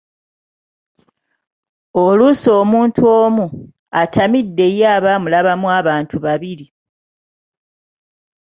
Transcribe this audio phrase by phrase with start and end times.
[2.03, 3.45] Oluusi omuntu omu,
[4.01, 6.65] atamidde, y'aba amulabamu abantu babiri.